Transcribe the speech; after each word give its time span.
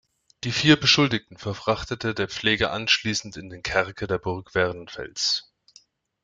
Die 0.45 0.51
vier 0.51 0.79
Beschuldigten 0.79 1.37
verfrachtete 1.37 2.15
der 2.15 2.27
Pfleger 2.27 2.71
anschließend 2.71 3.37
in 3.37 3.51
den 3.51 3.61
Kerker 3.61 4.07
der 4.07 4.17
Burg 4.17 4.55
Werdenfels. 4.55 5.53